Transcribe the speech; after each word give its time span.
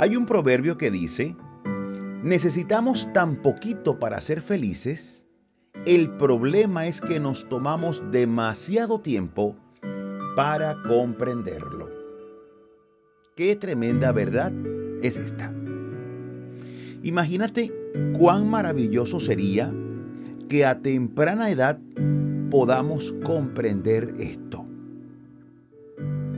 Hay 0.00 0.16
un 0.16 0.26
proverbio 0.26 0.76
que 0.76 0.90
dice, 0.90 1.36
necesitamos 2.22 3.08
tan 3.12 3.36
poquito 3.36 3.98
para 4.00 4.20
ser 4.20 4.40
felices, 4.40 5.24
el 5.86 6.10
problema 6.16 6.86
es 6.86 7.00
que 7.00 7.20
nos 7.20 7.48
tomamos 7.48 8.02
demasiado 8.10 9.00
tiempo 9.00 9.56
para 10.34 10.76
comprenderlo. 10.82 11.88
Qué 13.36 13.54
tremenda 13.54 14.10
verdad 14.10 14.52
es 15.02 15.16
esta. 15.16 15.52
Imagínate 17.02 17.72
cuán 18.18 18.48
maravilloso 18.48 19.20
sería 19.20 19.72
que 20.48 20.64
a 20.64 20.80
temprana 20.80 21.50
edad 21.50 21.78
podamos 22.50 23.14
comprender 23.24 24.14
esto, 24.18 24.63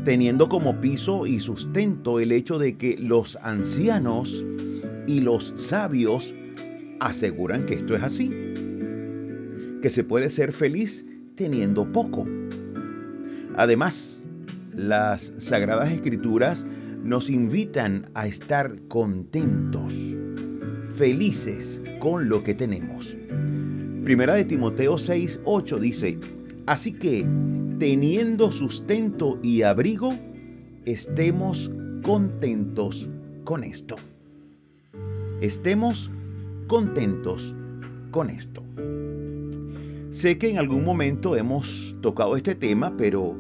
teniendo 0.07 0.49
como 0.49 0.81
piso 0.81 1.27
y 1.27 1.41
sustento 1.41 2.21
el 2.21 2.31
hecho 2.31 2.61
de 2.61 2.77
que 2.77 2.97
los 2.97 3.37
ancianos 3.43 4.47
y 5.09 5.19
los 5.19 5.53
sabios 5.57 6.33
aseguran 7.01 7.67
que 7.67 7.75
esto 7.75 7.97
es 7.97 8.05
así, 8.05 8.29
que 9.83 9.91
se 9.91 10.05
puede 10.05 10.31
ser 10.31 10.53
feliz 10.53 11.05
teniendo 11.35 11.91
poco. 11.91 12.25
Además, 13.57 14.25
las 14.77 15.33
sagradas 15.39 15.91
escrituras 15.91 16.65
nos 17.03 17.29
invitan 17.29 18.09
a 18.15 18.29
estar 18.29 18.79
contentos, 18.87 19.93
felices 20.95 21.83
con 21.99 22.29
lo 22.29 22.45
que 22.45 22.55
tenemos. 22.55 23.17
Primera 24.05 24.37
de 24.37 24.45
Timoteo 24.45 24.99
6, 24.99 25.41
8 25.45 25.79
dice, 25.81 26.17
así 26.67 26.93
que 26.93 27.27
teniendo 27.79 28.51
sustento 28.53 29.39
y 29.43 29.63
abrigo, 29.63 30.17
estemos 30.85 31.71
contentos 32.03 33.09
con 33.45 33.65
esto. 33.65 33.97
Estemos 35.41 36.11
contentos 36.67 37.55
con 38.11 38.31
esto. 38.31 38.63
Sé 40.11 40.39
que 40.39 40.51
en 40.51 40.59
algún 40.59 40.85
momento 40.85 41.37
hemos 41.37 41.95
tocado 42.01 42.37
este 42.37 42.55
tema, 42.55 42.97
pero 42.97 43.37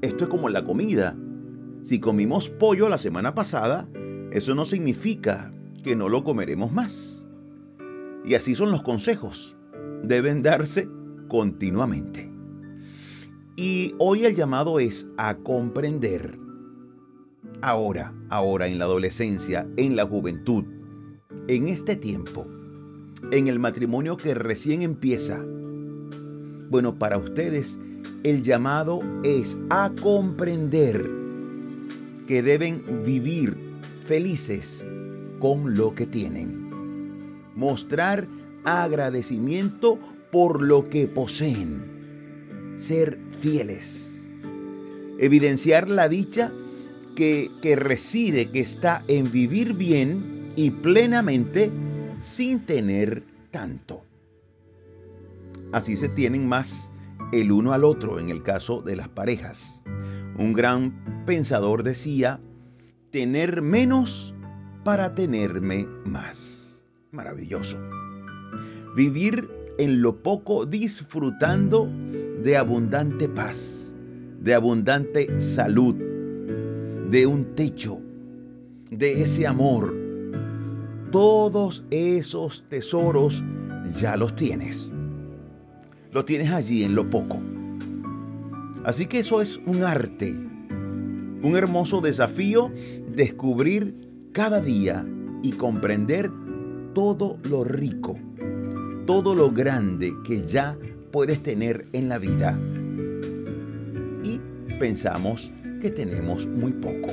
esto 0.00 0.24
es 0.24 0.30
como 0.30 0.48
la 0.48 0.64
comida. 0.64 1.16
Si 1.82 2.00
comimos 2.00 2.48
pollo 2.48 2.88
la 2.88 2.98
semana 2.98 3.34
pasada, 3.34 3.88
eso 4.32 4.54
no 4.54 4.64
significa 4.64 5.52
que 5.82 5.94
no 5.94 6.08
lo 6.08 6.24
comeremos 6.24 6.72
más. 6.72 7.28
Y 8.24 8.34
así 8.34 8.54
son 8.54 8.70
los 8.70 8.82
consejos. 8.82 9.56
Deben 10.02 10.42
darse 10.42 10.88
continuamente. 11.28 12.37
Y 13.60 13.96
hoy 13.98 14.24
el 14.24 14.36
llamado 14.36 14.78
es 14.78 15.08
a 15.16 15.34
comprender. 15.34 16.38
Ahora, 17.60 18.14
ahora 18.28 18.68
en 18.68 18.78
la 18.78 18.84
adolescencia, 18.84 19.68
en 19.76 19.96
la 19.96 20.06
juventud, 20.06 20.62
en 21.48 21.66
este 21.66 21.96
tiempo, 21.96 22.46
en 23.32 23.48
el 23.48 23.58
matrimonio 23.58 24.16
que 24.16 24.34
recién 24.34 24.82
empieza. 24.82 25.44
Bueno, 26.70 26.96
para 26.96 27.18
ustedes 27.18 27.80
el 28.22 28.44
llamado 28.44 29.00
es 29.24 29.58
a 29.70 29.90
comprender 30.00 31.10
que 32.28 32.42
deben 32.44 33.02
vivir 33.04 33.58
felices 34.04 34.86
con 35.40 35.76
lo 35.76 35.92
que 35.96 36.06
tienen 36.06 36.68
mostrar 37.58 38.28
agradecimiento 38.64 39.98
por 40.30 40.62
lo 40.62 40.88
que 40.88 41.08
poseen, 41.08 41.97
ser 42.78 43.18
fieles, 43.40 44.26
evidenciar 45.18 45.88
la 45.88 46.08
dicha 46.08 46.52
que, 47.14 47.50
que 47.60 47.76
reside, 47.76 48.50
que 48.50 48.60
está 48.60 49.04
en 49.08 49.30
vivir 49.30 49.74
bien 49.74 50.52
y 50.56 50.70
plenamente 50.70 51.70
sin 52.20 52.60
tener 52.64 53.22
tanto. 53.50 54.02
Así 55.72 55.96
se 55.96 56.08
tienen 56.08 56.48
más 56.48 56.90
el 57.32 57.52
uno 57.52 57.72
al 57.72 57.84
otro 57.84 58.18
en 58.18 58.30
el 58.30 58.42
caso 58.42 58.80
de 58.80 58.96
las 58.96 59.08
parejas. 59.08 59.82
Un 60.38 60.52
gran 60.52 61.24
pensador 61.26 61.82
decía, 61.82 62.40
tener 63.10 63.60
menos 63.60 64.34
para 64.84 65.14
tenerme 65.14 65.86
más. 66.04 66.84
Maravilloso. 67.10 67.78
Vivir 68.94 69.48
en 69.78 70.02
lo 70.02 70.22
poco 70.22 70.64
disfrutando 70.64 71.88
de 72.42 72.56
abundante 72.56 73.28
paz, 73.28 73.94
de 74.40 74.54
abundante 74.54 75.38
salud, 75.38 75.94
de 77.10 77.26
un 77.26 77.44
techo, 77.54 78.00
de 78.90 79.22
ese 79.22 79.46
amor. 79.46 79.94
Todos 81.10 81.84
esos 81.90 82.64
tesoros 82.68 83.42
ya 83.94 84.16
los 84.16 84.34
tienes. 84.36 84.92
Los 86.12 86.24
tienes 86.26 86.52
allí 86.52 86.84
en 86.84 86.94
lo 86.94 87.08
poco. 87.08 87.40
Así 88.84 89.06
que 89.06 89.20
eso 89.20 89.40
es 89.40 89.60
un 89.66 89.82
arte, 89.82 90.32
un 91.42 91.56
hermoso 91.56 92.00
desafío 92.00 92.70
descubrir 93.14 93.94
cada 94.32 94.60
día 94.60 95.04
y 95.42 95.52
comprender 95.52 96.30
todo 96.94 97.38
lo 97.42 97.64
rico, 97.64 98.16
todo 99.06 99.34
lo 99.34 99.50
grande 99.50 100.12
que 100.24 100.46
ya 100.46 100.78
puedes 101.10 101.42
tener 101.42 101.86
en 101.92 102.08
la 102.08 102.18
vida. 102.18 102.58
Y 104.22 104.40
pensamos 104.78 105.50
que 105.80 105.90
tenemos 105.90 106.46
muy 106.46 106.72
poco. 106.72 107.12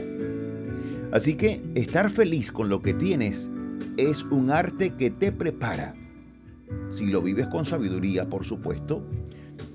Así 1.11 1.35
que 1.35 1.61
estar 1.75 2.09
feliz 2.09 2.51
con 2.51 2.69
lo 2.69 2.81
que 2.81 2.93
tienes 2.93 3.49
es 3.97 4.23
un 4.25 4.51
arte 4.51 4.91
que 4.91 5.09
te 5.11 5.31
prepara. 5.31 5.95
Si 6.89 7.05
lo 7.05 7.21
vives 7.21 7.47
con 7.47 7.65
sabiduría, 7.65 8.27
por 8.27 8.43
supuesto, 8.43 9.03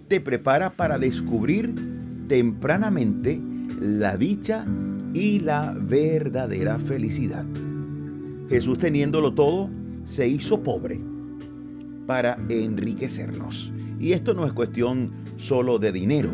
te 0.09 0.21
prepara 0.21 0.71
para 0.71 0.99
descubrir 0.99 1.75
tempranamente 2.29 3.41
la 3.81 4.17
dicha 4.17 4.67
y 5.15 5.41
la 5.41 5.75
verdadera 5.81 6.79
felicidad. 6.79 7.45
Jesús 8.49 8.79
teniéndolo 8.79 9.33
todo, 9.33 9.71
se 10.05 10.27
hizo 10.27 10.63
pobre 10.63 11.01
para 12.07 12.37
enriquecernos. 12.49 13.73
Y 14.01 14.15
esto 14.15 14.33
no 14.33 14.47
es 14.47 14.53
cuestión 14.53 15.13
solo 15.37 15.79
de 15.79 15.93
dinero. 15.93 16.31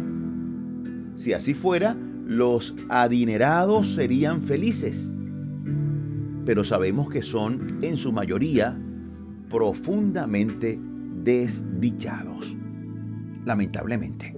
Si 1.17 1.33
así 1.33 1.53
fuera, 1.53 1.97
los 2.25 2.77
adinerados 2.89 3.89
serían 3.89 4.41
felices. 4.41 5.13
Pero 6.45 6.63
sabemos 6.63 7.11
que 7.11 7.23
son, 7.23 7.79
en 7.83 7.97
su 7.97 8.13
mayoría, 8.13 8.79
profundamente 9.51 10.79
desdichados. 11.25 12.57
Lamentablemente. 13.45 14.37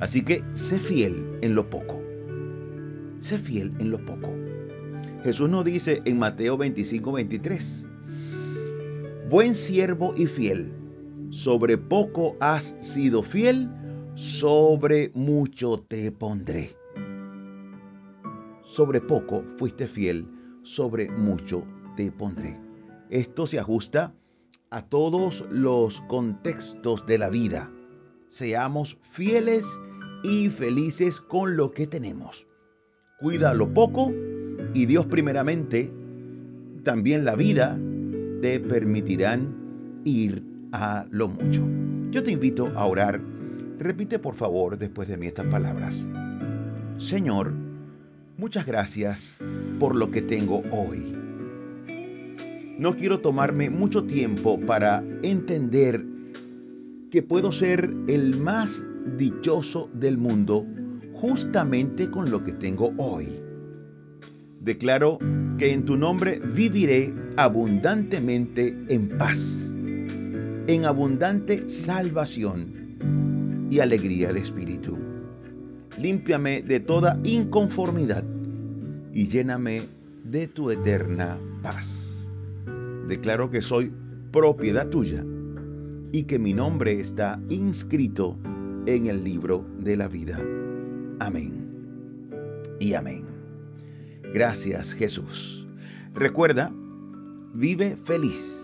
Así 0.00 0.22
que 0.22 0.42
sé 0.54 0.78
fiel 0.78 1.38
en 1.42 1.54
lo 1.54 1.68
poco. 1.68 2.00
Sé 3.20 3.38
fiel 3.38 3.72
en 3.78 3.90
lo 3.90 4.02
poco. 4.06 4.34
Jesús 5.22 5.50
nos 5.50 5.66
dice 5.66 6.00
en 6.06 6.18
Mateo 6.18 6.56
25, 6.56 7.12
23, 7.12 7.86
Buen 9.28 9.54
siervo 9.54 10.14
y 10.16 10.26
fiel, 10.26 10.72
sobre 11.30 11.78
poco 11.78 12.36
has 12.40 12.74
sido 12.80 13.22
fiel, 13.22 13.70
sobre 14.14 15.10
mucho 15.14 15.78
te 15.78 16.10
pondré. 16.12 16.76
Sobre 18.64 19.00
poco 19.00 19.44
fuiste 19.56 19.86
fiel, 19.86 20.26
sobre 20.62 21.10
mucho 21.10 21.64
te 21.96 22.12
pondré. 22.12 22.60
Esto 23.08 23.46
se 23.46 23.58
ajusta 23.58 24.14
a 24.70 24.82
todos 24.82 25.44
los 25.50 26.00
contextos 26.02 27.06
de 27.06 27.18
la 27.18 27.30
vida. 27.30 27.70
Seamos 28.28 28.98
fieles 29.02 29.66
y 30.22 30.48
felices 30.48 31.20
con 31.20 31.56
lo 31.56 31.72
que 31.72 31.86
tenemos. 31.86 32.46
Cuida 33.20 33.54
lo 33.54 33.72
poco 33.72 34.12
y 34.74 34.86
Dios 34.86 35.06
primeramente, 35.06 35.92
también 36.84 37.24
la 37.24 37.34
vida, 37.34 37.78
te 38.40 38.60
permitirán 38.60 40.02
ir 40.04 40.49
a 40.72 41.04
lo 41.10 41.28
mucho. 41.28 41.66
Yo 42.10 42.22
te 42.22 42.32
invito 42.32 42.68
a 42.76 42.86
orar. 42.86 43.20
Repite 43.78 44.18
por 44.18 44.34
favor 44.34 44.78
después 44.78 45.08
de 45.08 45.16
mí 45.16 45.26
estas 45.26 45.46
palabras. 45.46 46.06
Señor, 46.98 47.52
muchas 48.36 48.66
gracias 48.66 49.38
por 49.78 49.94
lo 49.94 50.10
que 50.10 50.22
tengo 50.22 50.62
hoy. 50.70 51.16
No 52.78 52.96
quiero 52.96 53.20
tomarme 53.20 53.70
mucho 53.70 54.04
tiempo 54.04 54.58
para 54.60 55.04
entender 55.22 56.04
que 57.10 57.22
puedo 57.22 57.52
ser 57.52 57.92
el 58.06 58.38
más 58.38 58.84
dichoso 59.16 59.90
del 59.94 60.16
mundo 60.16 60.66
justamente 61.14 62.10
con 62.10 62.30
lo 62.30 62.42
que 62.42 62.52
tengo 62.52 62.92
hoy. 62.96 63.26
Declaro 64.60 65.18
que 65.58 65.72
en 65.72 65.84
tu 65.84 65.96
nombre 65.96 66.38
viviré 66.38 67.14
abundantemente 67.36 68.76
en 68.88 69.08
paz, 69.18 69.69
en 70.66 70.84
abundante 70.84 71.68
salvación 71.68 73.68
y 73.70 73.80
alegría 73.80 74.32
de 74.32 74.40
espíritu. 74.40 74.98
Límpiame 75.98 76.62
de 76.62 76.80
toda 76.80 77.18
inconformidad 77.24 78.24
y 79.12 79.26
lléname 79.26 79.88
de 80.24 80.48
tu 80.48 80.70
eterna 80.70 81.38
paz. 81.62 82.28
Declaro 83.06 83.50
que 83.50 83.62
soy 83.62 83.92
propiedad 84.30 84.88
tuya 84.88 85.24
y 86.12 86.24
que 86.24 86.38
mi 86.38 86.54
nombre 86.54 86.98
está 86.98 87.40
inscrito 87.48 88.36
en 88.86 89.06
el 89.06 89.22
libro 89.22 89.64
de 89.78 89.96
la 89.96 90.08
vida. 90.08 90.40
Amén. 91.20 91.66
Y 92.80 92.94
amén. 92.94 93.24
Gracias 94.32 94.92
Jesús. 94.92 95.66
Recuerda, 96.14 96.72
vive 97.54 97.96
feliz, 98.04 98.59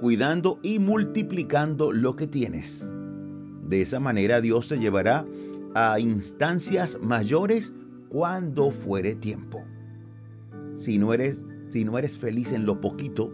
cuidando 0.00 0.58
y 0.62 0.78
multiplicando 0.78 1.92
lo 1.92 2.16
que 2.16 2.26
tienes. 2.26 2.88
De 3.68 3.82
esa 3.82 4.00
manera 4.00 4.40
Dios 4.40 4.68
te 4.68 4.78
llevará 4.78 5.26
a 5.74 5.98
instancias 5.98 6.98
mayores 7.02 7.72
cuando 8.08 8.70
fuere 8.70 9.14
tiempo. 9.14 9.64
Si 10.76 10.98
no 10.98 11.12
eres, 11.12 11.42
si 11.70 11.84
no 11.84 11.98
eres 11.98 12.16
feliz 12.16 12.52
en 12.52 12.66
lo 12.66 12.80
poquito, 12.80 13.30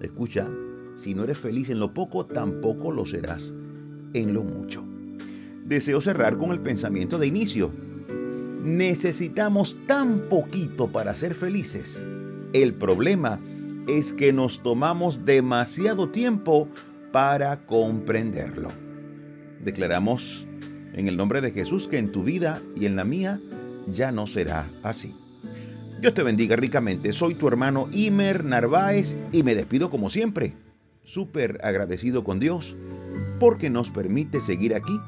escucha, 0.00 0.48
si 0.94 1.14
no 1.14 1.24
eres 1.24 1.38
feliz 1.38 1.70
en 1.70 1.78
lo 1.78 1.92
poco, 1.92 2.24
tampoco 2.26 2.90
lo 2.92 3.04
serás 3.04 3.54
en 4.14 4.34
lo 4.34 4.42
mucho. 4.42 4.84
Deseo 5.64 6.00
cerrar 6.00 6.38
con 6.38 6.52
el 6.52 6.60
pensamiento 6.60 7.18
de 7.18 7.26
inicio. 7.26 7.72
Necesitamos 8.62 9.76
tan 9.86 10.28
poquito 10.28 10.88
para 10.88 11.14
ser 11.14 11.34
felices. 11.34 12.06
El 12.52 12.74
problema 12.74 13.40
es 13.86 14.12
que 14.12 14.32
nos 14.32 14.62
tomamos 14.62 15.24
demasiado 15.24 16.08
tiempo 16.08 16.68
para 17.12 17.64
comprenderlo. 17.66 18.70
Declaramos 19.62 20.46
en 20.92 21.08
el 21.08 21.16
nombre 21.16 21.40
de 21.40 21.50
Jesús 21.50 21.88
que 21.88 21.98
en 21.98 22.12
tu 22.12 22.24
vida 22.24 22.62
y 22.74 22.86
en 22.86 22.96
la 22.96 23.04
mía 23.04 23.40
ya 23.86 24.12
no 24.12 24.26
será 24.26 24.70
así. 24.82 25.14
Dios 26.00 26.14
te 26.14 26.22
bendiga 26.22 26.56
ricamente. 26.56 27.12
Soy 27.12 27.34
tu 27.34 27.48
hermano 27.48 27.88
Imer 27.92 28.44
Narváez 28.44 29.16
y 29.32 29.42
me 29.42 29.54
despido 29.54 29.90
como 29.90 30.10
siempre. 30.10 30.54
Súper 31.04 31.58
agradecido 31.62 32.24
con 32.24 32.40
Dios 32.40 32.76
porque 33.38 33.70
nos 33.70 33.90
permite 33.90 34.40
seguir 34.40 34.74
aquí 34.74 34.98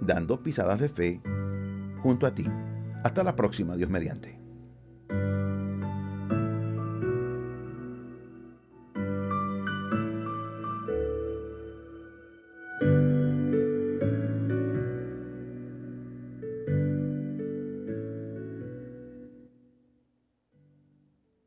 dando 0.00 0.42
pisadas 0.42 0.80
de 0.80 0.88
fe 0.88 1.20
junto 2.02 2.26
a 2.26 2.34
ti. 2.34 2.44
Hasta 3.04 3.22
la 3.22 3.36
próxima, 3.36 3.76
Dios 3.76 3.88
mediante. 3.88 4.39